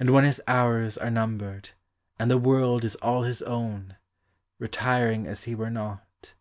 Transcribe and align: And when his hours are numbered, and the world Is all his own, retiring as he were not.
And 0.00 0.08
when 0.08 0.24
his 0.24 0.40
hours 0.46 0.96
are 0.96 1.10
numbered, 1.10 1.72
and 2.18 2.30
the 2.30 2.38
world 2.38 2.82
Is 2.82 2.94
all 2.96 3.24
his 3.24 3.42
own, 3.42 3.98
retiring 4.58 5.26
as 5.26 5.44
he 5.44 5.54
were 5.54 5.68
not. 5.68 6.32